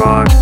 rock. 0.00 0.39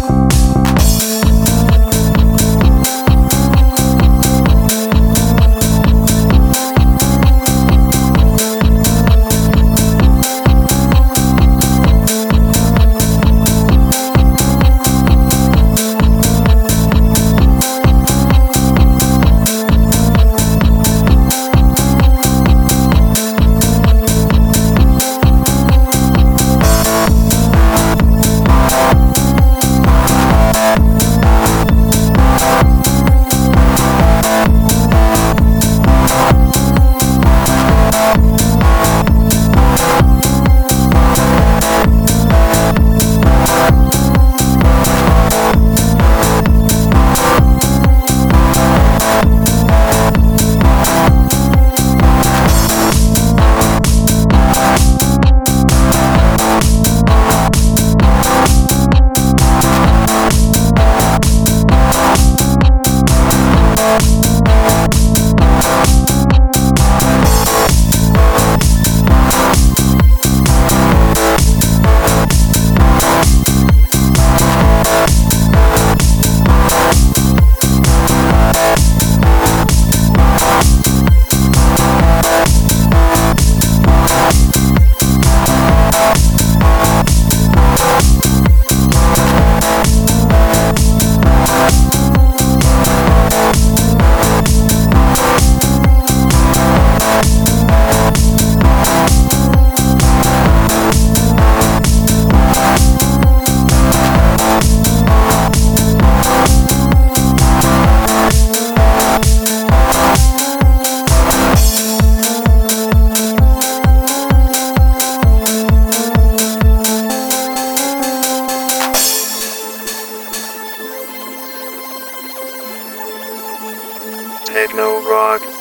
Techno 124.59 124.99
Rock 125.07 125.58